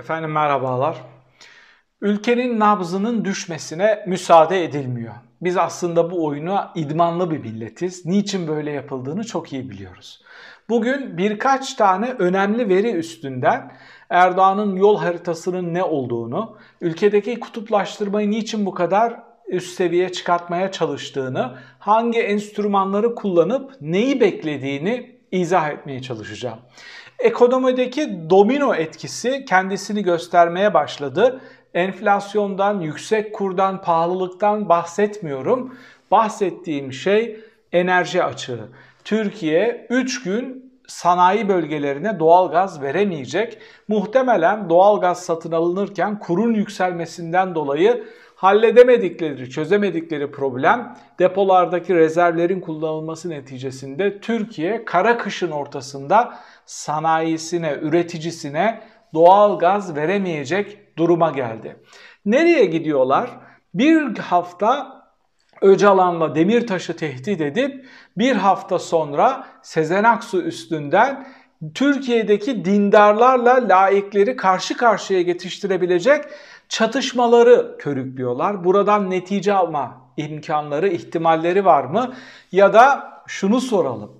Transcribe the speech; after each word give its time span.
Efendim 0.00 0.32
merhabalar. 0.32 0.96
Ülkenin 2.00 2.60
nabzının 2.60 3.24
düşmesine 3.24 4.04
müsaade 4.06 4.64
edilmiyor. 4.64 5.14
Biz 5.40 5.56
aslında 5.56 6.10
bu 6.10 6.26
oyuna 6.26 6.72
idmanlı 6.74 7.30
bir 7.30 7.38
milletiz. 7.38 8.06
Niçin 8.06 8.48
böyle 8.48 8.70
yapıldığını 8.70 9.24
çok 9.24 9.52
iyi 9.52 9.70
biliyoruz. 9.70 10.22
Bugün 10.68 11.18
birkaç 11.18 11.74
tane 11.74 12.10
önemli 12.18 12.68
veri 12.68 12.90
üstünden 12.92 13.72
Erdoğan'ın 14.10 14.76
yol 14.76 14.98
haritasının 14.98 15.74
ne 15.74 15.84
olduğunu, 15.84 16.56
ülkedeki 16.80 17.40
kutuplaştırmayı 17.40 18.30
niçin 18.30 18.66
bu 18.66 18.74
kadar 18.74 19.20
üst 19.48 19.76
seviye 19.76 20.12
çıkartmaya 20.12 20.72
çalıştığını, 20.72 21.54
hangi 21.78 22.20
enstrümanları 22.20 23.14
kullanıp 23.14 23.72
neyi 23.80 24.20
beklediğini 24.20 25.20
izah 25.32 25.70
etmeye 25.70 26.02
çalışacağım. 26.02 26.58
Ekonomideki 27.20 28.30
domino 28.30 28.74
etkisi 28.74 29.44
kendisini 29.44 30.02
göstermeye 30.02 30.74
başladı. 30.74 31.40
Enflasyondan, 31.74 32.80
yüksek 32.80 33.34
kurdan, 33.34 33.82
pahalılıktan 33.82 34.68
bahsetmiyorum. 34.68 35.74
Bahsettiğim 36.10 36.92
şey 36.92 37.40
enerji 37.72 38.24
açığı. 38.24 38.68
Türkiye 39.04 39.86
3 39.90 40.22
gün 40.22 40.72
sanayi 40.86 41.48
bölgelerine 41.48 42.18
doğal 42.18 42.50
gaz 42.50 42.82
veremeyecek. 42.82 43.58
Muhtemelen 43.88 44.70
doğal 44.70 45.00
gaz 45.00 45.24
satın 45.24 45.52
alınırken 45.52 46.18
kurun 46.18 46.54
yükselmesinden 46.54 47.54
dolayı 47.54 48.04
halledemedikleri, 48.40 49.50
çözemedikleri 49.50 50.30
problem 50.30 50.96
depolardaki 51.18 51.94
rezervlerin 51.94 52.60
kullanılması 52.60 53.30
neticesinde 53.30 54.20
Türkiye 54.20 54.84
kara 54.84 55.18
kışın 55.18 55.50
ortasında 55.50 56.34
sanayisine, 56.70 57.78
üreticisine 57.82 58.80
doğal 59.14 59.58
gaz 59.58 59.96
veremeyecek 59.96 60.96
duruma 60.98 61.30
geldi. 61.30 61.76
Nereye 62.24 62.64
gidiyorlar? 62.64 63.30
Bir 63.74 64.18
hafta 64.18 65.00
Öcalan'la 65.62 66.34
Demirtaş'ı 66.34 66.96
tehdit 66.96 67.40
edip 67.40 67.86
bir 68.18 68.36
hafta 68.36 68.78
sonra 68.78 69.46
Sezen 69.62 70.04
Aksu 70.04 70.42
üstünden 70.42 71.26
Türkiye'deki 71.74 72.64
dindarlarla 72.64 73.68
laikleri 73.68 74.36
karşı 74.36 74.76
karşıya 74.76 75.22
getiştirebilecek 75.22 76.24
çatışmaları 76.68 77.76
körüklüyorlar. 77.78 78.64
Buradan 78.64 79.10
netice 79.10 79.52
alma 79.52 80.12
imkanları, 80.16 80.88
ihtimalleri 80.88 81.64
var 81.64 81.84
mı? 81.84 82.14
Ya 82.52 82.72
da 82.72 83.12
şunu 83.26 83.60
soralım. 83.60 84.19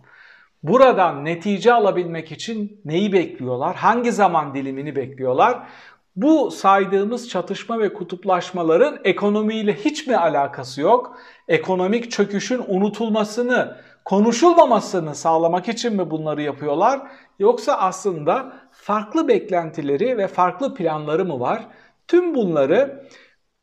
Buradan 0.63 1.25
netice 1.25 1.73
alabilmek 1.73 2.33
için 2.33 2.81
neyi 2.85 3.13
bekliyorlar? 3.13 3.77
Hangi 3.77 4.13
zaman 4.13 4.55
dilimini 4.55 4.97
bekliyorlar? 4.97 5.69
Bu 6.17 6.51
saydığımız 6.51 7.29
çatışma 7.29 7.79
ve 7.79 7.93
kutuplaşmaların 7.93 8.99
ekonomiyle 9.05 9.75
hiç 9.75 10.07
mi 10.07 10.17
alakası 10.17 10.81
yok? 10.81 11.19
Ekonomik 11.49 12.11
çöküşün 12.11 12.63
unutulmasını, 12.69 13.77
konuşulmamasını 14.05 15.15
sağlamak 15.15 15.69
için 15.69 15.97
mi 15.97 16.11
bunları 16.11 16.43
yapıyorlar? 16.43 17.01
Yoksa 17.39 17.75
aslında 17.75 18.53
farklı 18.73 19.29
beklentileri 19.29 20.19
ve 20.19 20.29
farklı 20.29 20.75
planları 20.75 21.25
mı 21.25 21.41
var? 21.41 21.67
Tüm 22.09 22.35
bunları 22.35 23.07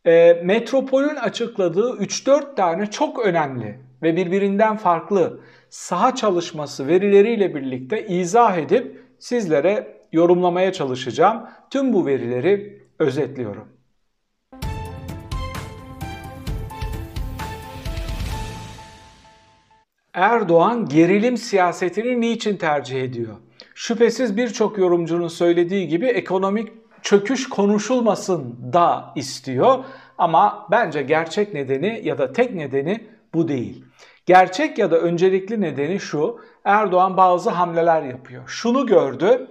e, 0.05 0.33
Metropol'ün 0.43 1.15
açıkladığı 1.15 1.97
3-4 1.97 2.55
tane 2.55 2.85
çok 2.85 3.19
önemli 3.19 3.86
ve 4.01 4.15
birbirinden 4.15 4.77
farklı 4.77 5.39
saha 5.69 6.15
çalışması 6.15 6.87
verileriyle 6.87 7.55
birlikte 7.55 8.07
izah 8.07 8.57
edip 8.57 9.03
sizlere 9.19 9.97
yorumlamaya 10.11 10.73
çalışacağım. 10.73 11.43
Tüm 11.69 11.93
bu 11.93 12.05
verileri 12.05 12.83
özetliyorum. 12.99 13.67
Erdoğan 20.13 20.85
gerilim 20.85 21.37
siyasetini 21.37 22.21
niçin 22.21 22.57
tercih 22.57 23.03
ediyor? 23.03 23.35
Şüphesiz 23.75 24.37
birçok 24.37 24.77
yorumcunun 24.77 25.27
söylediği 25.27 25.87
gibi 25.87 26.05
ekonomik 26.05 26.69
çöküş 27.01 27.49
konuşulmasın 27.49 28.73
da 28.73 29.13
istiyor 29.15 29.83
ama 30.17 30.67
bence 30.71 31.01
gerçek 31.01 31.53
nedeni 31.53 32.01
ya 32.03 32.17
da 32.17 32.33
tek 32.33 32.55
nedeni 32.55 33.07
bu 33.33 33.47
değil. 33.47 33.85
Gerçek 34.27 34.77
ya 34.77 34.91
da 34.91 34.97
öncelikli 34.97 35.61
nedeni 35.61 35.99
şu. 35.99 36.39
Erdoğan 36.63 37.17
bazı 37.17 37.49
hamleler 37.49 38.01
yapıyor. 38.01 38.43
Şunu 38.47 38.85
gördü. 38.85 39.47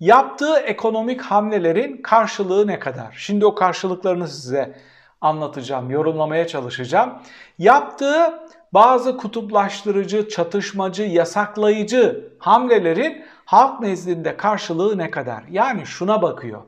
Yaptığı 0.00 0.56
ekonomik 0.56 1.20
hamlelerin 1.20 2.02
karşılığı 2.02 2.66
ne 2.66 2.78
kadar? 2.78 3.14
Şimdi 3.18 3.46
o 3.46 3.54
karşılıklarını 3.54 4.28
size 4.28 4.78
anlatacağım, 5.20 5.90
yorumlamaya 5.90 6.46
çalışacağım. 6.46 7.12
Yaptığı 7.58 8.40
bazı 8.72 9.16
kutuplaştırıcı, 9.16 10.28
çatışmacı, 10.28 11.02
yasaklayıcı 11.02 12.32
hamlelerin 12.38 13.24
halk 13.44 13.80
nezdinde 13.80 14.36
karşılığı 14.36 14.98
ne 14.98 15.10
kadar? 15.10 15.42
Yani 15.50 15.86
şuna 15.86 16.22
bakıyor. 16.22 16.62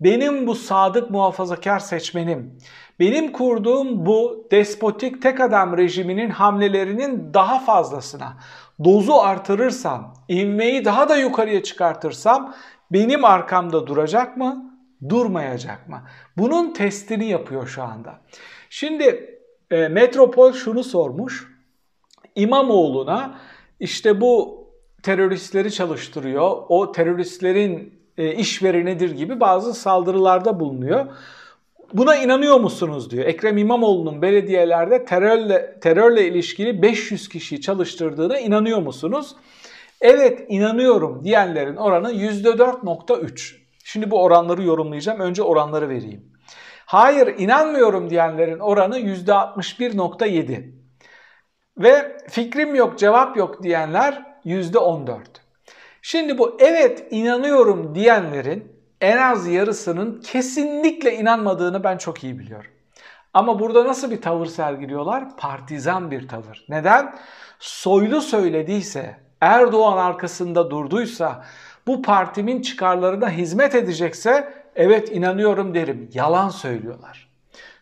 Benim 0.00 0.46
bu 0.46 0.54
sadık 0.54 1.10
muhafazakar 1.10 1.78
seçmenim, 1.78 2.58
benim 3.00 3.32
kurduğum 3.32 4.06
bu 4.06 4.48
despotik 4.50 5.22
tek 5.22 5.40
adam 5.40 5.76
rejiminin 5.76 6.30
hamlelerinin 6.30 7.34
daha 7.34 7.58
fazlasına 7.58 8.36
dozu 8.84 9.14
artırırsam, 9.14 10.14
ivmeyi 10.30 10.84
daha 10.84 11.08
da 11.08 11.16
yukarıya 11.16 11.62
çıkartırsam 11.62 12.54
benim 12.92 13.24
arkamda 13.24 13.86
duracak 13.86 14.36
mı, 14.36 14.80
durmayacak 15.08 15.88
mı? 15.88 16.02
Bunun 16.36 16.72
testini 16.72 17.28
yapıyor 17.28 17.66
şu 17.66 17.82
anda. 17.82 18.20
Şimdi 18.70 19.38
e, 19.70 19.88
Metropol 19.88 20.52
şunu 20.52 20.84
sormuş. 20.84 21.56
İmamoğlu'na 22.34 23.38
işte 23.80 24.20
bu 24.20 24.66
teröristleri 25.02 25.72
çalıştırıyor. 25.72 26.62
O 26.68 26.92
teröristlerin 26.92 28.05
e, 28.18 28.34
işverenidir 28.34 29.10
gibi 29.10 29.40
bazı 29.40 29.74
saldırılarda 29.74 30.60
bulunuyor. 30.60 31.06
Buna 31.92 32.16
inanıyor 32.16 32.60
musunuz 32.60 33.10
diyor. 33.10 33.24
Ekrem 33.24 33.58
İmamoğlu'nun 33.58 34.22
belediyelerde 34.22 35.04
terörle, 35.04 35.80
terörle 35.80 36.28
ilişkili 36.28 36.82
500 36.82 37.28
kişiyi 37.28 37.60
çalıştırdığına 37.60 38.38
inanıyor 38.38 38.78
musunuz? 38.78 39.36
Evet 40.00 40.46
inanıyorum 40.48 41.24
diyenlerin 41.24 41.76
oranı 41.76 42.12
%4.3. 42.12 43.56
Şimdi 43.84 44.10
bu 44.10 44.22
oranları 44.22 44.62
yorumlayacağım. 44.62 45.20
Önce 45.20 45.42
oranları 45.42 45.88
vereyim. 45.88 46.32
Hayır 46.86 47.34
inanmıyorum 47.38 48.10
diyenlerin 48.10 48.58
oranı 48.58 48.98
%61.7. 48.98 50.72
Ve 51.78 52.16
fikrim 52.28 52.74
yok 52.74 52.98
cevap 52.98 53.36
yok 53.36 53.62
diyenler 53.62 54.26
%14. 54.44 55.45
Şimdi 56.08 56.38
bu 56.38 56.56
evet 56.58 57.06
inanıyorum 57.10 57.94
diyenlerin 57.94 58.72
en 59.00 59.16
az 59.16 59.46
yarısının 59.46 60.20
kesinlikle 60.20 61.14
inanmadığını 61.14 61.84
ben 61.84 61.98
çok 61.98 62.24
iyi 62.24 62.38
biliyorum. 62.38 62.70
Ama 63.34 63.58
burada 63.58 63.84
nasıl 63.84 64.10
bir 64.10 64.22
tavır 64.22 64.46
sergiliyorlar? 64.46 65.36
Partizan 65.36 66.10
bir 66.10 66.28
tavır. 66.28 66.66
Neden? 66.68 67.16
Soylu 67.58 68.20
söylediyse, 68.20 69.16
Erdoğan 69.40 69.96
arkasında 69.96 70.70
durduysa, 70.70 71.44
bu 71.86 72.02
partimin 72.02 72.62
çıkarlarına 72.62 73.30
hizmet 73.30 73.74
edecekse 73.74 74.52
evet 74.76 75.12
inanıyorum 75.12 75.74
derim. 75.74 76.10
Yalan 76.14 76.48
söylüyorlar. 76.48 77.28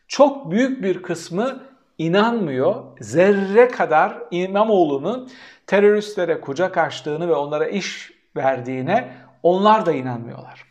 Çok 0.08 0.50
büyük 0.50 0.82
bir 0.82 1.02
kısmı 1.02 1.73
inanmıyor. 1.98 2.84
Zerre 3.00 3.68
kadar 3.68 4.18
İmamoğlu'nun 4.30 5.30
teröristlere 5.66 6.40
kucak 6.40 6.78
açtığını 6.78 7.28
ve 7.28 7.34
onlara 7.34 7.66
iş 7.66 8.12
verdiğine 8.36 9.12
onlar 9.42 9.86
da 9.86 9.92
inanmıyorlar. 9.92 10.64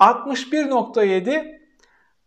61.7 0.00 1.60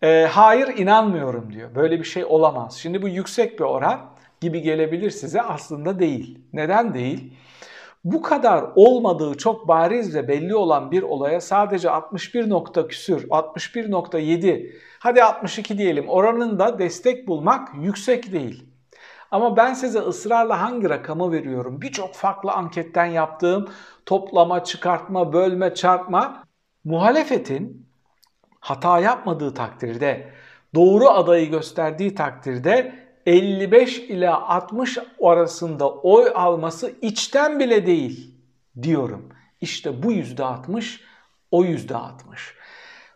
e, 0.01 0.27
hayır 0.31 0.67
inanmıyorum 0.77 1.53
diyor. 1.53 1.75
Böyle 1.75 1.99
bir 1.99 2.05
şey 2.05 2.25
olamaz. 2.25 2.77
Şimdi 2.77 3.01
bu 3.01 3.07
yüksek 3.07 3.59
bir 3.59 3.63
oran 3.63 3.99
gibi 4.41 4.61
gelebilir 4.61 5.11
size 5.11 5.41
aslında 5.41 5.99
değil. 5.99 6.39
Neden 6.53 6.93
değil? 6.93 7.33
Bu 8.03 8.21
kadar 8.21 8.65
olmadığı 8.75 9.37
çok 9.37 9.67
bariz 9.67 10.15
ve 10.15 10.27
belli 10.27 10.55
olan 10.55 10.91
bir 10.91 11.03
olaya 11.03 11.41
sadece 11.41 11.89
61 11.89 12.49
nokta 12.49 12.87
küsür, 12.87 13.29
61.7 13.29 14.71
hadi 14.99 15.23
62 15.23 15.77
diyelim 15.77 16.09
oranında 16.09 16.79
destek 16.79 17.27
bulmak 17.27 17.69
yüksek 17.75 18.31
değil. 18.31 18.69
Ama 19.31 19.57
ben 19.57 19.73
size 19.73 19.99
ısrarla 19.99 20.61
hangi 20.61 20.89
rakamı 20.89 21.31
veriyorum? 21.31 21.81
Birçok 21.81 22.13
farklı 22.13 22.51
anketten 22.51 23.05
yaptığım 23.05 23.69
toplama, 24.05 24.63
çıkartma, 24.63 25.33
bölme, 25.33 25.73
çarpma 25.73 26.43
muhalefetin 26.83 27.87
hata 28.59 28.99
yapmadığı 28.99 29.53
takdirde, 29.53 30.33
doğru 30.75 31.09
adayı 31.09 31.51
gösterdiği 31.51 32.15
takdirde 32.15 33.02
55 33.25 33.99
ila 33.99 34.47
60 34.47 34.97
arasında 35.23 35.89
oy 35.89 36.31
alması 36.35 36.91
içten 37.01 37.59
bile 37.59 37.85
değil 37.85 38.35
diyorum. 38.81 39.29
İşte 39.61 40.03
bu 40.03 40.13
%60 40.13 40.99
o 41.51 41.63
%60. 41.65 42.19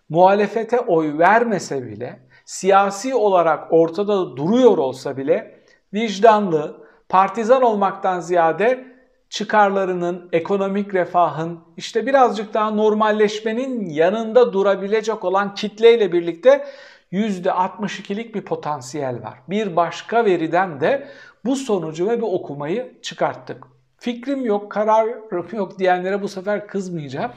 muhalefete 0.10 0.80
oy 0.80 1.18
vermese 1.18 1.86
bile, 1.86 2.20
siyasi 2.46 3.16
olarak 3.16 3.74
ortada 3.74 4.38
duruyor 4.38 4.78
olsa 4.78 5.18
bile 5.18 5.62
vicdanlı, 5.94 6.88
partizan 7.10 7.62
olmaktan 7.62 8.20
ziyade 8.20 8.98
çıkarlarının, 9.30 10.30
ekonomik 10.32 10.94
refahın, 10.94 11.60
işte 11.78 12.06
birazcık 12.06 12.54
daha 12.54 12.72
normalleşmenin 12.72 13.90
yanında 13.90 14.54
durabilecek 14.54 15.24
olan 15.24 15.56
kitleyle 15.56 16.12
birlikte 16.12 16.68
%62'lik 17.12 18.36
bir 18.36 18.42
potansiyel 18.42 19.24
var. 19.24 19.40
Bir 19.50 19.76
başka 19.76 20.26
veriden 20.26 20.82
de 20.82 21.08
bu 21.46 21.56
sonucu 21.56 22.10
ve 22.10 22.22
bu 22.22 22.36
okumayı 22.36 23.02
çıkarttık. 23.02 23.64
Fikrim 23.98 24.46
yok, 24.46 24.72
kararım 24.72 25.48
yok 25.52 25.80
diyenlere 25.80 26.22
bu 26.22 26.28
sefer 26.28 26.68
kızmayacağım. 26.68 27.32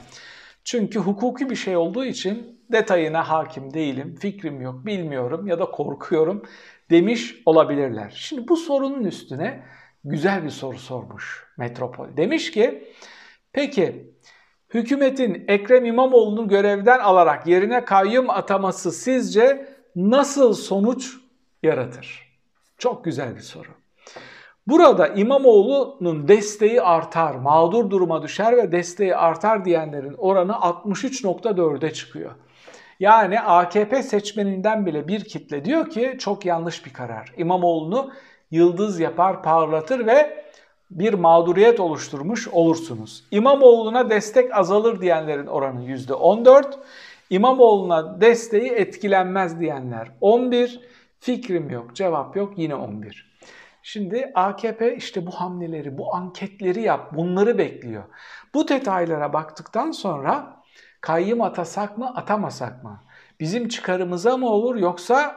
Çünkü 0.64 0.98
hukuki 0.98 1.50
bir 1.50 1.56
şey 1.56 1.76
olduğu 1.76 2.04
için 2.04 2.60
detayına 2.72 3.28
hakim 3.28 3.74
değilim, 3.74 4.16
fikrim 4.20 4.60
yok, 4.60 4.86
bilmiyorum 4.86 5.46
ya 5.46 5.58
da 5.58 5.64
korkuyorum 5.64 6.42
demiş 6.90 7.36
olabilirler. 7.46 8.12
Şimdi 8.16 8.48
bu 8.48 8.56
sorunun 8.56 9.04
üstüne 9.04 9.62
güzel 10.04 10.44
bir 10.44 10.50
soru 10.50 10.78
sormuş 10.78 11.46
Metropol. 11.58 12.16
Demiş 12.16 12.50
ki, 12.50 12.92
peki 13.52 14.14
hükümetin 14.74 15.44
Ekrem 15.48 15.84
İmamoğlu'nu 15.84 16.48
görevden 16.48 16.98
alarak 16.98 17.46
yerine 17.46 17.84
kayyum 17.84 18.30
ataması 18.30 18.92
sizce 18.92 19.68
nasıl 19.96 20.54
sonuç 20.54 21.16
yaratır? 21.62 22.30
Çok 22.78 23.04
güzel 23.04 23.36
bir 23.36 23.40
soru. 23.40 23.68
Burada 24.66 25.08
İmamoğlu'nun 25.08 26.28
desteği 26.28 26.82
artar, 26.82 27.34
mağdur 27.34 27.90
duruma 27.90 28.22
düşer 28.22 28.56
ve 28.56 28.72
desteği 28.72 29.16
artar 29.16 29.64
diyenlerin 29.64 30.14
oranı 30.18 30.52
63.4'e 30.52 31.92
çıkıyor. 31.92 32.30
Yani 33.00 33.40
AKP 33.40 34.02
seçmeninden 34.02 34.86
bile 34.86 35.08
bir 35.08 35.24
kitle 35.24 35.64
diyor 35.64 35.90
ki 35.90 36.16
çok 36.18 36.46
yanlış 36.46 36.86
bir 36.86 36.92
karar. 36.92 37.32
İmamoğlu'nu 37.36 38.10
yıldız 38.50 39.00
yapar, 39.00 39.42
parlatır 39.42 40.06
ve 40.06 40.44
bir 40.90 41.14
mağduriyet 41.14 41.80
oluşturmuş 41.80 42.48
olursunuz. 42.48 43.24
İmamoğlu'na 43.30 44.10
destek 44.10 44.58
azalır 44.58 45.00
diyenlerin 45.00 45.46
oranı 45.46 45.84
%14. 45.84 46.74
İmamoğlu'na 47.30 48.20
desteği 48.20 48.70
etkilenmez 48.70 49.60
diyenler 49.60 50.08
11. 50.20 50.80
Fikrim 51.20 51.70
yok, 51.70 51.96
cevap 51.96 52.36
yok 52.36 52.52
yine 52.56 52.74
11. 52.74 53.30
Şimdi 53.82 54.32
AKP 54.34 54.96
işte 54.96 55.26
bu 55.26 55.30
hamleleri, 55.30 55.98
bu 55.98 56.14
anketleri 56.14 56.82
yap, 56.82 57.12
bunları 57.16 57.58
bekliyor. 57.58 58.02
Bu 58.54 58.68
detaylara 58.68 59.32
baktıktan 59.32 59.90
sonra 59.90 60.62
kayyım 61.00 61.42
atasak 61.42 61.98
mı, 61.98 62.12
atamasak 62.16 62.84
mı? 62.84 63.00
Bizim 63.40 63.68
çıkarımıza 63.68 64.36
mı 64.36 64.48
olur 64.48 64.76
yoksa 64.76 65.36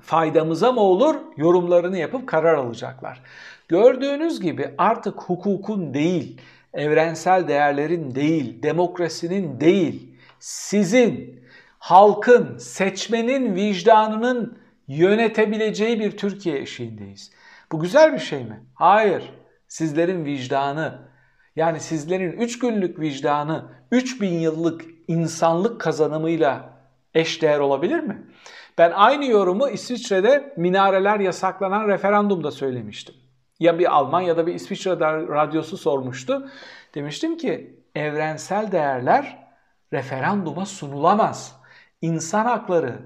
faydamıza 0.00 0.72
mı 0.72 0.80
olur 0.80 1.16
yorumlarını 1.36 1.98
yapıp 1.98 2.28
karar 2.28 2.54
alacaklar. 2.54 3.22
Gördüğünüz 3.68 4.40
gibi 4.40 4.74
artık 4.78 5.22
hukukun 5.22 5.94
değil, 5.94 6.40
evrensel 6.74 7.48
değerlerin 7.48 8.14
değil, 8.14 8.62
demokrasinin 8.62 9.60
değil, 9.60 10.08
sizin, 10.38 11.40
halkın, 11.78 12.58
seçmenin 12.58 13.54
vicdanının 13.54 14.58
yönetebileceği 14.88 16.00
bir 16.00 16.16
Türkiye 16.16 16.58
eşiğindeyiz. 16.58 17.30
Bu 17.72 17.80
güzel 17.80 18.12
bir 18.12 18.18
şey 18.18 18.44
mi? 18.44 18.60
Hayır. 18.74 19.32
Sizlerin 19.68 20.24
vicdanı, 20.24 20.98
yani 21.56 21.80
sizlerin 21.80 22.32
3 22.32 22.58
günlük 22.58 23.00
vicdanı 23.00 23.64
3000 23.92 24.28
yıllık 24.28 24.84
insanlık 25.08 25.80
kazanımıyla 25.80 26.70
eşdeğer 27.14 27.58
olabilir 27.58 28.00
mi? 28.00 28.22
Ben 28.78 28.92
aynı 28.94 29.24
yorumu 29.24 29.68
İsviçre'de 29.68 30.54
minareler 30.56 31.20
yasaklanan 31.20 31.88
referandumda 31.88 32.50
söylemiştim. 32.50 33.14
Ya 33.60 33.78
bir 33.78 33.96
Alman 33.96 34.20
ya 34.20 34.36
da 34.36 34.46
bir 34.46 34.54
İsviçre 34.54 34.90
radyosu 35.28 35.76
sormuştu. 35.76 36.50
Demiştim 36.94 37.36
ki 37.36 37.80
evrensel 37.94 38.72
değerler 38.72 39.46
referanduma 39.92 40.66
sunulamaz. 40.66 41.56
İnsan 42.02 42.44
hakları, 42.44 42.98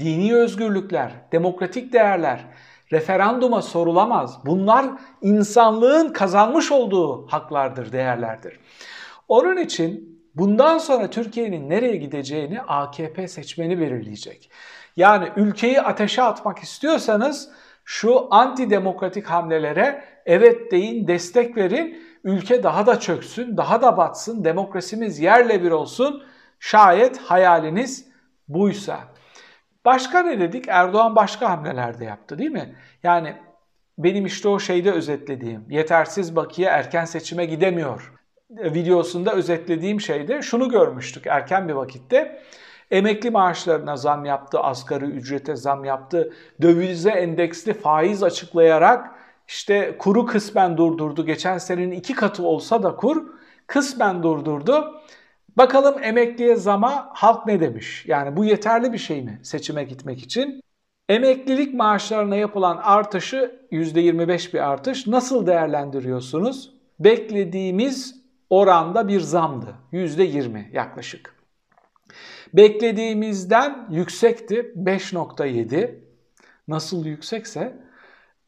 dini 0.00 0.34
özgürlükler, 0.34 1.12
demokratik 1.32 1.92
değerler 1.92 2.44
referanduma 2.92 3.62
sorulamaz. 3.62 4.38
Bunlar 4.46 4.86
insanlığın 5.22 6.12
kazanmış 6.12 6.72
olduğu 6.72 7.26
haklardır, 7.26 7.92
değerlerdir. 7.92 8.60
Onun 9.28 9.56
için 9.56 10.22
bundan 10.34 10.78
sonra 10.78 11.10
Türkiye'nin 11.10 11.70
nereye 11.70 11.96
gideceğini 11.96 12.62
AKP 12.62 13.28
seçmeni 13.28 13.80
belirleyecek. 13.80 14.50
Yani 14.96 15.28
ülkeyi 15.36 15.80
ateşe 15.80 16.22
atmak 16.22 16.58
istiyorsanız 16.58 17.50
şu 17.90 18.28
antidemokratik 18.30 19.26
hamlelere 19.26 20.04
evet 20.26 20.70
deyin, 20.70 21.08
destek 21.08 21.56
verin. 21.56 22.02
Ülke 22.24 22.62
daha 22.62 22.86
da 22.86 23.00
çöksün, 23.00 23.56
daha 23.56 23.82
da 23.82 23.96
batsın, 23.96 24.44
demokrasimiz 24.44 25.18
yerle 25.18 25.62
bir 25.62 25.70
olsun. 25.70 26.22
Şayet 26.60 27.18
hayaliniz 27.18 28.08
buysa. 28.48 28.98
Başka 29.84 30.22
ne 30.22 30.40
dedik? 30.40 30.64
Erdoğan 30.68 31.16
başka 31.16 31.50
hamleler 31.50 32.00
de 32.00 32.04
yaptı 32.04 32.38
değil 32.38 32.50
mi? 32.50 32.76
Yani 33.02 33.36
benim 33.98 34.26
işte 34.26 34.48
o 34.48 34.58
şeyde 34.58 34.92
özetlediğim 34.92 35.66
yetersiz 35.70 36.36
bakiye 36.36 36.68
erken 36.68 37.04
seçime 37.04 37.44
gidemiyor 37.44 38.12
videosunda 38.50 39.32
özetlediğim 39.32 40.00
şeyde 40.00 40.42
şunu 40.42 40.68
görmüştük 40.68 41.26
erken 41.26 41.68
bir 41.68 41.74
vakitte. 41.74 42.42
Emekli 42.90 43.30
maaşlarına 43.30 43.96
zam 43.96 44.24
yaptı, 44.24 44.60
asgari 44.60 45.04
ücrete 45.04 45.56
zam 45.56 45.84
yaptı, 45.84 46.32
dövize 46.62 47.10
endeksli 47.10 47.74
faiz 47.74 48.22
açıklayarak 48.22 49.10
işte 49.48 49.96
kuru 49.98 50.26
kısmen 50.26 50.76
durdurdu. 50.76 51.26
Geçen 51.26 51.58
senenin 51.58 51.90
iki 51.90 52.14
katı 52.14 52.42
olsa 52.42 52.82
da 52.82 52.96
kur 52.96 53.26
kısmen 53.66 54.22
durdurdu. 54.22 55.02
Bakalım 55.56 56.02
emekliye 56.02 56.56
zama 56.56 57.10
halk 57.12 57.46
ne 57.46 57.60
demiş? 57.60 58.04
Yani 58.06 58.36
bu 58.36 58.44
yeterli 58.44 58.92
bir 58.92 58.98
şey 58.98 59.22
mi 59.22 59.40
seçime 59.42 59.84
gitmek 59.84 60.22
için? 60.22 60.60
Emeklilik 61.08 61.74
maaşlarına 61.74 62.36
yapılan 62.36 62.76
artışı 62.76 63.60
%25 63.70 64.54
bir 64.54 64.70
artış 64.70 65.06
nasıl 65.06 65.46
değerlendiriyorsunuz? 65.46 66.74
Beklediğimiz 67.00 68.22
oranda 68.50 69.08
bir 69.08 69.20
zamdı. 69.20 69.74
%20 69.92 70.72
yaklaşık. 70.72 71.37
Beklediğimizden 72.54 73.88
yüksekti 73.90 74.72
5.7. 74.76 75.94
Nasıl 76.68 77.06
yüksekse 77.06 77.88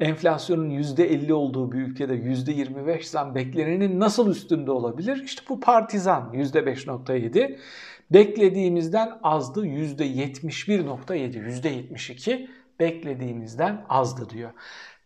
enflasyonun 0.01 0.71
%50 0.71 1.33
olduğu 1.33 1.73
bir 1.73 1.79
ülkede 1.79 2.15
%25 2.15 3.03
zam 3.03 3.35
beklenenin 3.35 4.01
nasıl 4.01 4.31
üstünde 4.31 4.71
olabilir? 4.71 5.23
İşte 5.25 5.43
bu 5.49 5.61
partizan 5.61 6.33
%5.7. 6.35 7.59
Beklediğimizden 8.11 9.19
azdı 9.23 9.67
%71.7, 9.67 11.39
%72 11.39 12.49
beklediğimizden 12.81 13.85
azdı 13.89 14.31
diyor. 14.31 14.51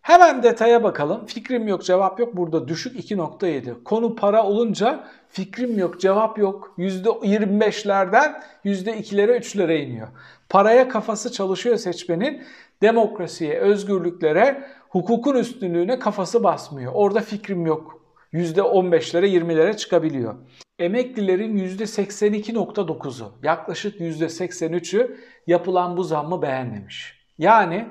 Hemen 0.05 0.43
detaya 0.43 0.83
bakalım. 0.83 1.27
Fikrim 1.27 1.69
yok, 1.69 1.85
cevap 1.85 2.21
yok. 2.21 2.37
Burada 2.37 2.69
düşük 2.69 3.11
2.7. 3.11 3.85
Konu 3.85 4.17
para 4.17 4.45
olunca 4.45 5.05
fikrim 5.29 5.79
yok, 5.79 6.01
cevap 6.01 6.39
yok. 6.39 6.75
%25'lerden 6.79 8.43
%2'lere, 8.65 9.37
3'lere 9.37 9.77
iniyor. 9.77 10.09
Paraya 10.49 10.89
kafası 10.89 11.33
çalışıyor 11.33 11.77
seçmenin. 11.77 12.43
Demokrasiye, 12.83 13.59
özgürlüklere, 13.59 14.67
hukukun 14.89 15.35
üstünlüğüne 15.35 15.99
kafası 15.99 16.45
basmıyor. 16.45 16.93
Orada 16.95 17.21
fikrim 17.21 17.67
yok. 17.67 18.01
%15'lere, 18.33 19.27
20'lere 19.27 19.77
çıkabiliyor. 19.77 20.35
Emeklilerin 20.79 21.59
%82.9'u, 21.59 23.33
yaklaşık 23.43 24.01
%83'ü 24.01 25.17
yapılan 25.47 25.97
bu 25.97 26.05
zammı 26.05 26.43
beğenmemiş. 26.43 27.25
Yani 27.39 27.87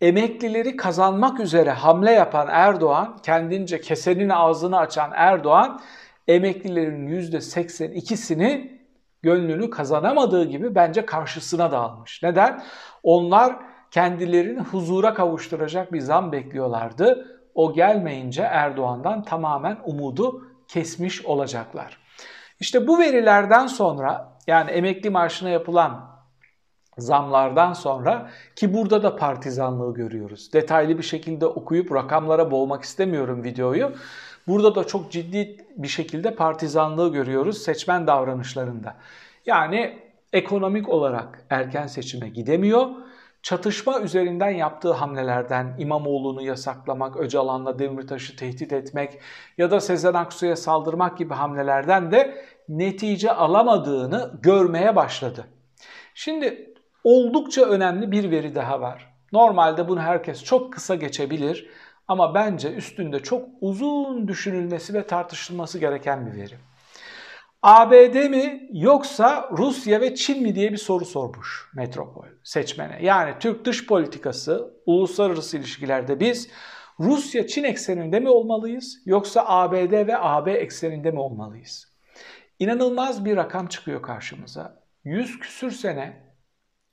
emeklileri 0.00 0.76
kazanmak 0.76 1.40
üzere 1.40 1.70
hamle 1.70 2.10
yapan 2.10 2.48
Erdoğan, 2.50 3.18
kendince 3.22 3.80
kesenin 3.80 4.28
ağzını 4.28 4.78
açan 4.78 5.10
Erdoğan, 5.14 5.80
emeklilerin 6.28 7.08
%82'sini 7.08 8.80
gönlünü 9.22 9.70
kazanamadığı 9.70 10.44
gibi 10.44 10.74
bence 10.74 11.06
karşısına 11.06 11.72
da 11.72 11.78
almış. 11.78 12.22
Neden? 12.22 12.62
Onlar 13.02 13.56
kendilerini 13.90 14.60
huzura 14.60 15.14
kavuşturacak 15.14 15.92
bir 15.92 16.00
zam 16.00 16.32
bekliyorlardı. 16.32 17.26
O 17.54 17.72
gelmeyince 17.72 18.42
Erdoğan'dan 18.42 19.22
tamamen 19.22 19.78
umudu 19.84 20.44
kesmiş 20.68 21.24
olacaklar. 21.24 21.98
İşte 22.60 22.86
bu 22.86 22.98
verilerden 22.98 23.66
sonra 23.66 24.38
yani 24.46 24.70
emekli 24.70 25.10
maaşına 25.10 25.48
yapılan 25.48 26.13
zamlardan 26.98 27.72
sonra 27.72 28.30
ki 28.56 28.74
burada 28.74 29.02
da 29.02 29.16
partizanlığı 29.16 29.94
görüyoruz. 29.94 30.52
Detaylı 30.52 30.98
bir 30.98 31.02
şekilde 31.02 31.46
okuyup 31.46 31.92
rakamlara 31.92 32.50
boğmak 32.50 32.82
istemiyorum 32.82 33.44
videoyu. 33.44 33.92
Burada 34.46 34.74
da 34.74 34.84
çok 34.84 35.12
ciddi 35.12 35.66
bir 35.76 35.88
şekilde 35.88 36.34
partizanlığı 36.34 37.12
görüyoruz 37.12 37.58
seçmen 37.58 38.06
davranışlarında. 38.06 38.96
Yani 39.46 39.98
ekonomik 40.32 40.88
olarak 40.88 41.44
erken 41.50 41.86
seçime 41.86 42.28
gidemiyor. 42.28 42.86
Çatışma 43.42 44.00
üzerinden 44.00 44.50
yaptığı 44.50 44.92
hamlelerden 44.92 45.74
İmamoğlu'nu 45.78 46.42
yasaklamak, 46.42 47.16
Öcalan'la 47.16 47.78
Demirtaş'ı 47.78 48.36
tehdit 48.36 48.72
etmek 48.72 49.18
ya 49.58 49.70
da 49.70 49.80
Sezen 49.80 50.14
Aksu'ya 50.14 50.56
saldırmak 50.56 51.18
gibi 51.18 51.34
hamlelerden 51.34 52.12
de 52.12 52.44
netice 52.68 53.32
alamadığını 53.32 54.32
görmeye 54.42 54.96
başladı. 54.96 55.46
Şimdi 56.14 56.73
oldukça 57.04 57.62
önemli 57.62 58.12
bir 58.12 58.30
veri 58.30 58.54
daha 58.54 58.80
var. 58.80 59.14
Normalde 59.32 59.88
bunu 59.88 60.00
herkes 60.00 60.44
çok 60.44 60.72
kısa 60.72 60.94
geçebilir 60.94 61.68
ama 62.08 62.34
bence 62.34 62.72
üstünde 62.72 63.20
çok 63.20 63.48
uzun 63.60 64.28
düşünülmesi 64.28 64.94
ve 64.94 65.06
tartışılması 65.06 65.78
gereken 65.78 66.26
bir 66.26 66.40
veri. 66.40 66.54
ABD 67.62 68.28
mi 68.30 68.68
yoksa 68.72 69.50
Rusya 69.58 70.00
ve 70.00 70.14
Çin 70.14 70.42
mi 70.42 70.54
diye 70.54 70.72
bir 70.72 70.76
soru 70.76 71.04
sormuş 71.04 71.70
Metropol 71.74 72.24
seçmene. 72.42 72.98
Yani 73.02 73.34
Türk 73.40 73.64
dış 73.64 73.86
politikası, 73.86 74.74
uluslararası 74.86 75.56
ilişkilerde 75.58 76.20
biz 76.20 76.48
Rusya-Çin 77.00 77.64
ekseninde 77.64 78.20
mi 78.20 78.28
olmalıyız 78.28 79.02
yoksa 79.06 79.44
ABD 79.46 80.06
ve 80.06 80.18
AB 80.18 80.52
ekseninde 80.52 81.10
mi 81.10 81.20
olmalıyız? 81.20 81.94
İnanılmaz 82.58 83.24
bir 83.24 83.36
rakam 83.36 83.66
çıkıyor 83.66 84.02
karşımıza. 84.02 84.82
100 85.04 85.38
küsür 85.38 85.70
sene 85.70 86.23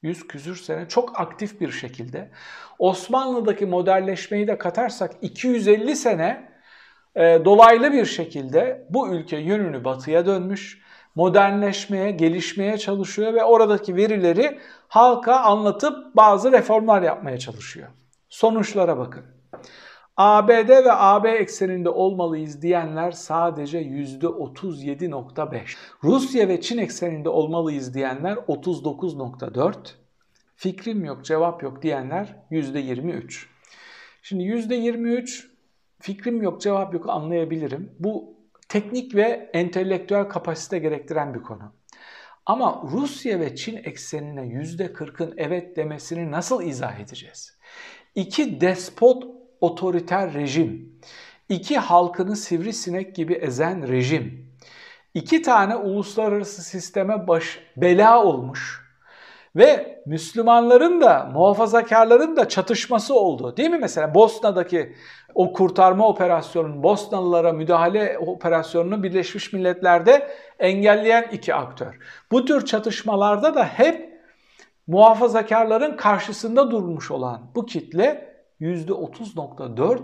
100 0.01 0.27
küsür 0.27 0.55
sene 0.55 0.87
çok 0.87 1.19
aktif 1.19 1.61
bir 1.61 1.71
şekilde 1.71 2.31
Osmanlı'daki 2.79 3.65
modelleşmeyi 3.65 4.47
de 4.47 4.57
katarsak 4.57 5.11
250 5.21 5.95
sene 5.95 6.51
e, 7.15 7.41
dolaylı 7.45 7.93
bir 7.93 8.05
şekilde 8.05 8.87
bu 8.89 9.09
ülke 9.15 9.37
yönünü 9.37 9.83
batıya 9.83 10.25
dönmüş, 10.25 10.81
modernleşmeye, 11.15 12.11
gelişmeye 12.11 12.77
çalışıyor 12.77 13.33
ve 13.33 13.43
oradaki 13.43 13.95
verileri 13.95 14.59
halka 14.87 15.35
anlatıp 15.35 16.15
bazı 16.15 16.51
reformlar 16.51 17.01
yapmaya 17.01 17.37
çalışıyor. 17.37 17.87
Sonuçlara 18.29 18.97
bakın. 18.97 19.40
ABD 20.17 20.69
ve 20.69 20.91
AB 20.93 21.31
ekseninde 21.31 21.89
olmalıyız 21.89 22.61
diyenler 22.61 23.11
sadece 23.11 23.81
%37.5. 23.81 25.77
Rusya 26.03 26.47
ve 26.47 26.61
Çin 26.61 26.77
ekseninde 26.77 27.29
olmalıyız 27.29 27.93
diyenler 27.93 28.33
39.4. 28.33 29.75
Fikrim 30.55 31.05
yok, 31.05 31.25
cevap 31.25 31.63
yok 31.63 31.81
diyenler 31.81 32.35
%23. 32.51 33.45
Şimdi 34.21 34.43
%23 34.43 35.45
fikrim 35.99 36.41
yok, 36.41 36.61
cevap 36.61 36.93
yok 36.93 37.09
anlayabilirim. 37.09 37.95
Bu 37.99 38.37
teknik 38.69 39.15
ve 39.15 39.49
entelektüel 39.53 40.23
kapasite 40.23 40.79
gerektiren 40.79 41.33
bir 41.33 41.41
konu. 41.41 41.73
Ama 42.45 42.83
Rusya 42.91 43.39
ve 43.39 43.55
Çin 43.55 43.77
eksenine 43.77 44.41
%40'ın 44.41 45.33
evet 45.37 45.77
demesini 45.77 46.31
nasıl 46.31 46.63
izah 46.63 46.99
edeceğiz? 46.99 47.57
İki 48.15 48.61
despot 48.61 49.40
otoriter 49.61 50.33
rejim, 50.33 50.99
iki 51.49 51.77
halkını 51.77 52.35
sivrisinek 52.35 53.15
gibi 53.15 53.33
ezen 53.33 53.87
rejim, 53.87 54.51
iki 55.13 55.41
tane 55.41 55.75
uluslararası 55.75 56.61
sisteme 56.61 57.27
baş 57.27 57.59
bela 57.77 58.23
olmuş 58.23 58.81
ve 59.55 60.01
Müslümanların 60.05 61.01
da 61.01 61.29
muhafazakarların 61.33 62.35
da 62.35 62.49
çatışması 62.49 63.15
oldu. 63.15 63.57
Değil 63.57 63.69
mi 63.69 63.77
mesela 63.81 64.15
Bosna'daki 64.15 64.95
o 65.35 65.53
kurtarma 65.53 66.07
operasyonunun 66.07 66.83
Bosnalılara 66.83 67.53
müdahale 67.53 68.17
operasyonunu 68.17 69.03
Birleşmiş 69.03 69.53
Milletler'de 69.53 70.27
engelleyen 70.59 71.29
iki 71.31 71.55
aktör. 71.55 71.99
Bu 72.31 72.45
tür 72.45 72.65
çatışmalarda 72.65 73.55
da 73.55 73.65
hep 73.65 74.21
muhafazakarların 74.87 75.97
karşısında 75.97 76.71
durmuş 76.71 77.11
olan 77.11 77.51
bu 77.55 77.65
kitle 77.65 78.30
%30.4 78.61 79.99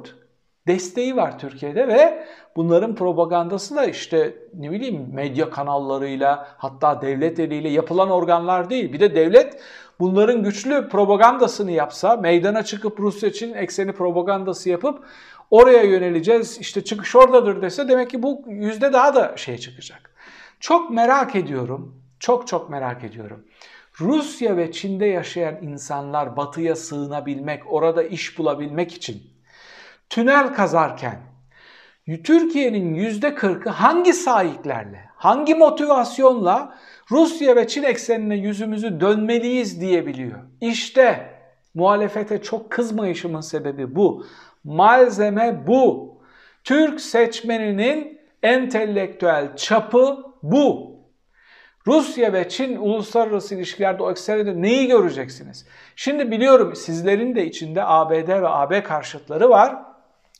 desteği 0.67 1.15
var 1.15 1.39
Türkiye'de 1.39 1.87
ve 1.87 2.27
bunların 2.55 2.95
propagandası 2.95 3.75
da 3.75 3.85
işte 3.85 4.35
ne 4.53 4.71
bileyim 4.71 5.09
medya 5.13 5.49
kanallarıyla 5.49 6.47
hatta 6.57 7.01
devlet 7.01 7.39
eliyle 7.39 7.69
yapılan 7.69 8.09
organlar 8.09 8.69
değil. 8.69 8.93
Bir 8.93 8.99
de 8.99 9.15
devlet 9.15 9.61
bunların 9.99 10.43
güçlü 10.43 10.89
propagandasını 10.89 11.71
yapsa, 11.71 12.15
meydana 12.15 12.63
çıkıp 12.63 12.99
Rusya 12.99 13.29
için 13.29 13.53
ekseni 13.53 13.91
propagandası 13.91 14.69
yapıp 14.69 15.05
oraya 15.51 15.83
yöneleceğiz, 15.83 16.57
işte 16.57 16.83
çıkış 16.83 17.15
oradadır 17.15 17.61
dese 17.61 17.87
demek 17.87 18.09
ki 18.09 18.23
bu 18.23 18.43
yüzde 18.47 18.93
daha 18.93 19.15
da 19.15 19.37
şey 19.37 19.57
çıkacak. 19.57 20.11
Çok 20.59 20.89
merak 20.91 21.35
ediyorum, 21.35 22.01
çok 22.19 22.47
çok 22.47 22.69
merak 22.69 23.03
ediyorum. 23.03 23.43
Rusya 23.99 24.57
ve 24.57 24.71
Çin'de 24.71 25.05
yaşayan 25.05 25.57
insanlar 25.61 26.37
batıya 26.37 26.75
sığınabilmek, 26.75 27.71
orada 27.73 28.03
iş 28.03 28.37
bulabilmek 28.37 28.93
için 28.93 29.23
tünel 30.09 30.53
kazarken 30.53 31.19
Türkiye'nin 32.23 32.95
yüzde 32.95 33.27
40'ı 33.27 33.69
hangi 33.69 34.13
sahiplerle, 34.13 35.09
hangi 35.15 35.55
motivasyonla 35.55 36.77
Rusya 37.11 37.55
ve 37.55 37.67
Çin 37.67 37.83
eksenine 37.83 38.35
yüzümüzü 38.35 38.99
dönmeliyiz 38.99 39.81
diyebiliyor. 39.81 40.39
İşte 40.61 41.29
muhalefete 41.73 42.41
çok 42.41 42.71
kızmayışımın 42.71 43.41
sebebi 43.41 43.95
bu. 43.95 44.25
Malzeme 44.63 45.67
bu. 45.67 46.17
Türk 46.63 47.01
seçmeninin 47.01 48.19
entelektüel 48.43 49.55
çapı 49.55 50.23
bu. 50.43 50.96
Rusya 51.87 52.33
ve 52.33 52.49
Çin 52.49 52.75
uluslararası 52.75 53.55
ilişkilerde 53.55 54.03
o 54.03 54.11
eksenede 54.11 54.61
neyi 54.61 54.87
göreceksiniz? 54.87 55.65
Şimdi 55.95 56.31
biliyorum 56.31 56.75
sizlerin 56.75 57.35
de 57.35 57.45
içinde 57.45 57.83
ABD 57.83 58.27
ve 58.27 58.47
AB 58.47 58.83
karşıtları 58.83 59.49
var. 59.49 59.75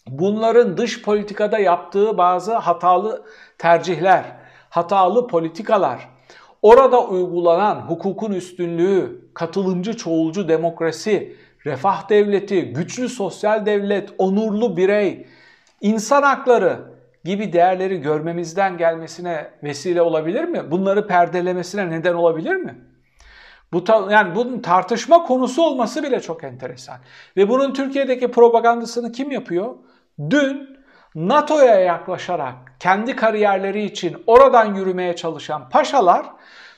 Bunların 0.07 0.77
dış 0.77 1.01
politikada 1.01 1.59
yaptığı 1.59 2.17
bazı 2.17 2.55
hatalı 2.55 3.25
tercihler, 3.57 4.23
hatalı 4.69 5.27
politikalar, 5.27 6.09
orada 6.61 7.07
uygulanan 7.07 7.75
hukukun 7.75 8.31
üstünlüğü, 8.31 9.29
katılımcı 9.33 9.97
çoğulcu 9.97 10.49
demokrasi, 10.49 11.35
refah 11.65 12.09
devleti, 12.09 12.61
güçlü 12.61 13.09
sosyal 13.09 13.65
devlet, 13.65 14.09
onurlu 14.17 14.77
birey, 14.77 15.27
insan 15.81 16.23
hakları 16.23 16.96
gibi 17.27 17.53
değerleri 17.53 18.01
görmemizden 18.01 18.77
gelmesine 18.77 19.47
vesile 19.63 20.01
olabilir 20.01 20.43
mi? 20.43 20.71
Bunları 20.71 21.07
perdelemesine 21.07 21.89
neden 21.89 22.13
olabilir 22.13 22.55
mi? 22.55 22.75
Bu 23.73 23.83
yani 24.11 24.35
bunun 24.35 24.59
tartışma 24.59 25.23
konusu 25.23 25.63
olması 25.63 26.03
bile 26.03 26.19
çok 26.19 26.43
enteresan. 26.43 26.97
Ve 27.37 27.49
bunun 27.49 27.73
Türkiye'deki 27.73 28.31
propagandasını 28.31 29.11
kim 29.11 29.31
yapıyor? 29.31 29.75
Dün 30.29 30.77
NATO'ya 31.15 31.79
yaklaşarak 31.79 32.55
kendi 32.79 33.15
kariyerleri 33.15 33.83
için 33.83 34.23
oradan 34.27 34.75
yürümeye 34.75 35.15
çalışan 35.15 35.69
paşalar 35.69 36.25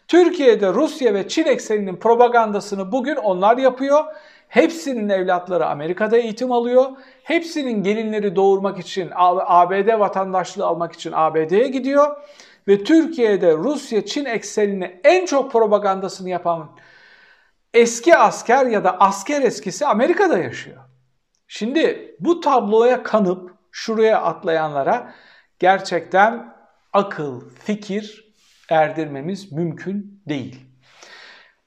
Türkiye'de 0.07 0.73
Rusya 0.73 1.13
ve 1.13 1.27
Çin 1.27 1.45
ekseninin 1.45 1.95
propagandasını 1.95 2.91
bugün 2.91 3.15
onlar 3.15 3.57
yapıyor. 3.57 4.03
Hepsinin 4.49 5.09
evlatları 5.09 5.65
Amerika'da 5.65 6.17
eğitim 6.17 6.51
alıyor. 6.51 6.91
Hepsinin 7.23 7.83
gelinleri 7.83 8.35
doğurmak 8.35 8.79
için 8.79 9.09
ABD 9.15 9.99
vatandaşlığı 9.99 10.65
almak 10.65 10.93
için 10.93 11.11
ABD'ye 11.15 11.67
gidiyor. 11.67 12.17
Ve 12.67 12.83
Türkiye'de 12.83 13.53
Rusya-Çin 13.53 14.25
eksenini 14.25 15.01
en 15.03 15.25
çok 15.25 15.51
propagandasını 15.51 16.29
yapan 16.29 16.71
eski 17.73 18.17
asker 18.17 18.65
ya 18.65 18.83
da 18.83 18.99
asker 18.99 19.41
eskisi 19.41 19.85
Amerika'da 19.85 20.37
yaşıyor. 20.37 20.83
Şimdi 21.47 22.15
bu 22.19 22.39
tabloya 22.39 23.03
kanıp 23.03 23.51
şuraya 23.71 24.21
atlayanlara 24.21 25.13
gerçekten 25.59 26.53
akıl, 26.93 27.49
fikir 27.49 28.33
erdirmemiz 28.69 29.51
mümkün 29.51 30.23
değil. 30.29 30.65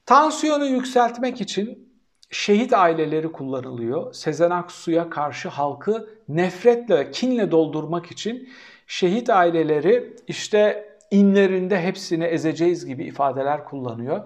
Tansiyonu 0.07 0.67
yükseltmek 0.67 1.41
için 1.41 1.92
şehit 2.33 2.73
aileleri 2.73 3.33
kullanılıyor. 3.33 4.13
Sezen 4.15 4.51
Aksu'ya 4.51 5.11
karşı 5.11 5.49
halkı 5.49 6.09
nefretle, 6.29 7.11
kinle 7.11 7.51
doldurmak 7.51 8.07
için 8.13 8.49
şehit 8.87 9.31
aileleri 9.31 10.17
işte 10.29 10.89
inlerinde 11.11 11.81
hepsini 11.81 12.25
ezeceğiz 12.25 12.87
gibi 12.87 13.05
ifadeler 13.05 13.65
kullanıyor. 13.65 14.21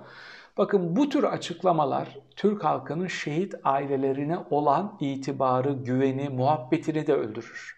Bakın 0.58 0.96
bu 0.96 1.08
tür 1.08 1.24
açıklamalar 1.24 2.18
Türk 2.36 2.64
halkının 2.64 3.06
şehit 3.06 3.54
ailelerine 3.64 4.38
olan 4.50 4.96
itibarı, 5.00 5.72
güveni, 5.72 6.28
muhabbetini 6.28 7.06
de 7.06 7.14
öldürür. 7.14 7.76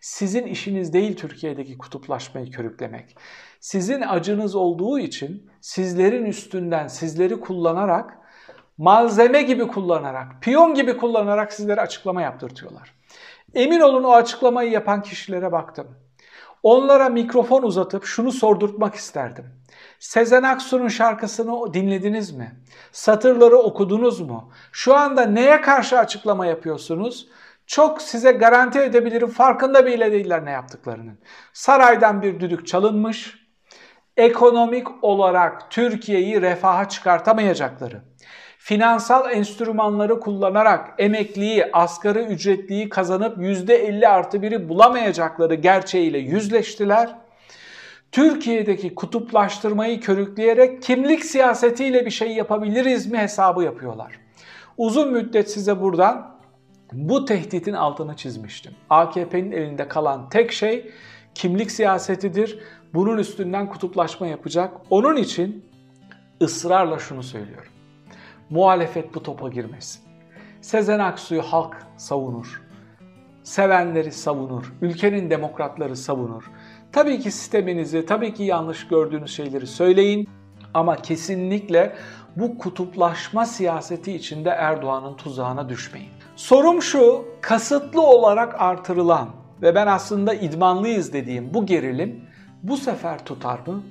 Sizin 0.00 0.46
işiniz 0.46 0.92
değil 0.92 1.16
Türkiye'deki 1.16 1.78
kutuplaşmayı 1.78 2.50
körüklemek. 2.50 3.16
Sizin 3.60 4.00
acınız 4.00 4.54
olduğu 4.54 4.98
için 4.98 5.50
sizlerin 5.60 6.24
üstünden 6.24 6.86
sizleri 6.86 7.40
kullanarak, 7.40 8.21
malzeme 8.78 9.42
gibi 9.42 9.66
kullanarak, 9.66 10.26
piyon 10.40 10.74
gibi 10.74 10.96
kullanarak 10.96 11.52
sizlere 11.52 11.80
açıklama 11.80 12.22
yaptırtıyorlar. 12.22 12.94
Emin 13.54 13.80
olun 13.80 14.04
o 14.04 14.12
açıklamayı 14.12 14.70
yapan 14.70 15.02
kişilere 15.02 15.52
baktım. 15.52 15.96
Onlara 16.62 17.08
mikrofon 17.08 17.62
uzatıp 17.62 18.04
şunu 18.04 18.32
sordurtmak 18.32 18.94
isterdim. 18.94 19.44
Sezen 19.98 20.42
Aksu'nun 20.42 20.88
şarkısını 20.88 21.74
dinlediniz 21.74 22.32
mi? 22.32 22.60
Satırları 22.92 23.56
okudunuz 23.56 24.20
mu? 24.20 24.52
Şu 24.72 24.94
anda 24.94 25.24
neye 25.24 25.60
karşı 25.60 25.98
açıklama 25.98 26.46
yapıyorsunuz? 26.46 27.28
Çok 27.66 28.02
size 28.02 28.32
garanti 28.32 28.78
edebilirim 28.78 29.28
farkında 29.28 29.86
bile 29.86 30.12
değiller 30.12 30.44
ne 30.44 30.50
yaptıklarının. 30.50 31.18
Saraydan 31.52 32.22
bir 32.22 32.40
düdük 32.40 32.66
çalınmış. 32.66 33.42
Ekonomik 34.16 35.04
olarak 35.04 35.70
Türkiye'yi 35.70 36.42
refaha 36.42 36.88
çıkartamayacakları, 36.88 38.02
finansal 38.64 39.32
enstrümanları 39.32 40.20
kullanarak 40.20 40.94
emekliyi, 40.98 41.66
asgari 41.72 42.18
ücretliyi 42.18 42.88
kazanıp 42.88 43.38
%50 43.38 44.06
artı 44.08 44.38
1'i 44.38 44.68
bulamayacakları 44.68 45.54
gerçeğiyle 45.54 46.18
yüzleştiler. 46.18 47.14
Türkiye'deki 48.12 48.94
kutuplaştırmayı 48.94 50.00
körükleyerek 50.00 50.82
kimlik 50.82 51.24
siyasetiyle 51.24 52.06
bir 52.06 52.10
şey 52.10 52.32
yapabiliriz 52.32 53.06
mi 53.06 53.18
hesabı 53.18 53.62
yapıyorlar. 53.62 54.18
Uzun 54.78 55.12
müddet 55.12 55.50
size 55.50 55.80
buradan 55.80 56.36
bu 56.92 57.24
tehditin 57.24 57.72
altını 57.72 58.16
çizmiştim. 58.16 58.72
AKP'nin 58.90 59.52
elinde 59.52 59.88
kalan 59.88 60.28
tek 60.28 60.52
şey 60.52 60.90
kimlik 61.34 61.70
siyasetidir. 61.70 62.58
Bunun 62.94 63.18
üstünden 63.18 63.68
kutuplaşma 63.68 64.26
yapacak. 64.26 64.72
Onun 64.90 65.16
için 65.16 65.64
ısrarla 66.42 66.98
şunu 66.98 67.22
söylüyorum. 67.22 67.71
Muhalefet 68.52 69.14
bu 69.14 69.22
topa 69.22 69.48
girmesin. 69.48 70.02
Sezen 70.60 70.98
Aksu'yu 70.98 71.42
halk 71.42 71.76
savunur. 71.96 72.62
Sevenleri 73.42 74.12
savunur. 74.12 74.72
Ülkenin 74.82 75.30
demokratları 75.30 75.96
savunur. 75.96 76.50
Tabii 76.92 77.18
ki 77.18 77.30
sisteminizi, 77.30 78.06
tabii 78.06 78.34
ki 78.34 78.42
yanlış 78.42 78.88
gördüğünüz 78.88 79.36
şeyleri 79.36 79.66
söyleyin. 79.66 80.28
Ama 80.74 80.96
kesinlikle 80.96 81.96
bu 82.36 82.58
kutuplaşma 82.58 83.46
siyaseti 83.46 84.12
içinde 84.12 84.50
Erdoğan'ın 84.50 85.16
tuzağına 85.16 85.68
düşmeyin. 85.68 86.10
Sorum 86.36 86.82
şu, 86.82 87.24
kasıtlı 87.40 88.02
olarak 88.02 88.60
artırılan 88.60 89.28
ve 89.62 89.74
ben 89.74 89.86
aslında 89.86 90.34
idmanlıyız 90.34 91.12
dediğim 91.12 91.54
bu 91.54 91.66
gerilim 91.66 92.24
bu 92.62 92.76
sefer 92.76 93.24
tutar 93.24 93.58
mı? 93.66 93.82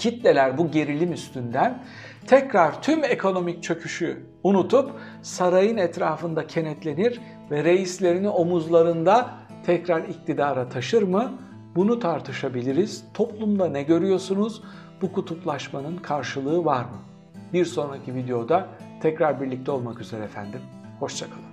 Kitleler 0.00 0.58
bu 0.58 0.70
gerilim 0.70 1.12
üstünden 1.12 1.82
tekrar 2.26 2.82
tüm 2.82 3.04
ekonomik 3.04 3.62
çöküşü 3.62 4.26
unutup 4.42 4.90
sarayın 5.22 5.76
etrafında 5.76 6.46
kenetlenir 6.46 7.20
ve 7.50 7.64
reislerini 7.64 8.28
omuzlarında 8.28 9.30
tekrar 9.66 10.02
iktidara 10.02 10.68
taşır 10.68 11.02
mı? 11.02 11.32
Bunu 11.76 11.98
tartışabiliriz. 11.98 13.04
Toplumda 13.14 13.68
ne 13.68 13.82
görüyorsunuz? 13.82 14.62
Bu 15.02 15.12
kutuplaşmanın 15.12 15.96
karşılığı 15.96 16.64
var 16.64 16.84
mı? 16.84 16.98
Bir 17.52 17.64
sonraki 17.64 18.14
videoda 18.14 18.66
tekrar 19.02 19.40
birlikte 19.40 19.70
olmak 19.70 20.00
üzere 20.00 20.24
efendim. 20.24 20.60
Hoşçakalın. 21.00 21.49